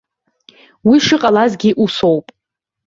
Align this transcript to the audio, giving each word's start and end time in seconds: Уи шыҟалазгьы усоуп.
Уи 0.87 0.97
шыҟалазгьы 1.05 1.71
усоуп. 1.83 2.25